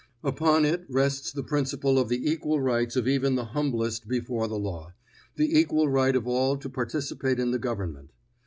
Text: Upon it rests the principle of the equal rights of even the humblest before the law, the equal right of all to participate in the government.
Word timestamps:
Upon 0.23 0.65
it 0.65 0.83
rests 0.89 1.31
the 1.31 1.43
principle 1.43 1.99
of 1.99 2.09
the 2.09 2.27
equal 2.27 2.59
rights 2.59 2.95
of 2.95 3.07
even 3.07 3.35
the 3.35 3.45
humblest 3.53 4.07
before 4.07 4.47
the 4.47 4.57
law, 4.57 4.93
the 5.35 5.55
equal 5.59 5.89
right 5.89 6.15
of 6.15 6.27
all 6.27 6.57
to 6.57 6.69
participate 6.71 7.37
in 7.39 7.51
the 7.51 7.59
government. 7.59 8.09